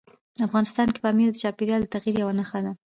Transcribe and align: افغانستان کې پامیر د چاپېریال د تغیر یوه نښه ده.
افغانستان 0.47 0.87
کې 0.93 0.99
پامیر 1.05 1.29
د 1.31 1.37
چاپېریال 1.43 1.81
د 1.83 1.87
تغیر 1.95 2.15
یوه 2.21 2.33
نښه 2.39 2.59
ده. 2.65 2.71